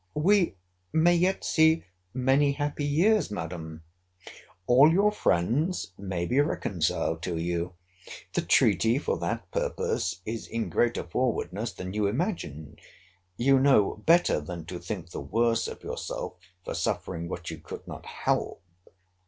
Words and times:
We 0.17 0.55
may 0.91 1.13
yet 1.15 1.43
see 1.43 1.85
many 2.11 2.53
happy 2.53 2.85
years, 2.85 3.29
Madam. 3.29 3.83
All 4.65 4.91
your 4.91 5.11
friends 5.11 5.91
may 5.95 6.25
be 6.25 6.39
reconciled 6.41 7.21
to 7.21 7.37
you. 7.37 7.75
The 8.33 8.41
treaty 8.41 8.97
for 8.97 9.19
that 9.19 9.51
purpose 9.51 10.19
is 10.25 10.47
in 10.47 10.69
greater 10.69 11.03
forwardness 11.03 11.73
than 11.73 11.93
you 11.93 12.07
imagine. 12.07 12.77
You 13.37 13.59
know 13.59 13.97
better 14.07 14.41
than 14.41 14.65
to 14.65 14.79
think 14.79 15.11
the 15.11 15.21
worse 15.21 15.67
of 15.67 15.83
yourself 15.83 16.33
for 16.65 16.73
suffering 16.73 17.27
what 17.29 17.51
you 17.51 17.59
could 17.59 17.87
not 17.87 18.07
help. 18.07 18.63